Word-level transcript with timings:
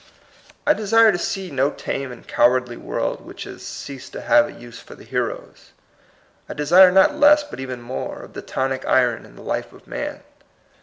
I 0.65 0.73
desire 0.73 1.09
86 1.09 1.35
THE 1.35 1.35
COMING 1.51 1.55
PEOPLE. 1.57 1.69
to 1.77 1.83
see 1.83 1.91
no 1.93 1.93
tame 1.99 2.11
and 2.11 2.27
cowardly 2.27 2.75
world 2.75 3.23
which 3.23 3.43
has 3.43 3.63
ceased 3.63 4.11
to 4.13 4.21
have 4.21 4.47
a 4.47 4.51
use 4.51 4.79
for 4.79 4.95
the 4.95 5.03
heroes. 5.03 5.73
I 6.49 6.55
desire 6.55 6.91
not 6.91 7.19
less, 7.19 7.43
but 7.43 7.59
even 7.59 7.83
more, 7.83 8.23
of 8.23 8.33
the 8.33 8.41
tonic 8.41 8.83
iron 8.87 9.25
in 9.25 9.35
the 9.35 9.43
life 9.43 9.71
of 9.73 9.85
man. 9.85 10.23